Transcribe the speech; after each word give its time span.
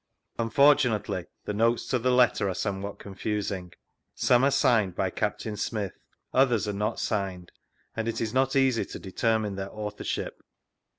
Unfortunately, 0.39 1.27
the 1.45 1.53
Notes 1.53 1.85
to 1.89 1.99
the 1.99 2.09
letter 2.09 2.49
are 2.49 2.55
somewhat 2.55 2.97
confusing: 2.97 3.71
some 4.15 4.43
are 4.43 4.49
signed 4.49 4.95
by 4.95 5.11
Captain 5.11 5.55
Smyth, 5.55 5.93
others 6.33 6.67
are 6.67 6.73
not 6.73 6.99
signed, 6.99 7.51
and 7.95 8.07
it 8.07 8.19
is 8.19 8.33
not 8.33 8.55
easy 8.55 8.83
to 8.83 8.97
determine 8.97 9.57
their 9.57 9.69
authorship. 9.71 10.41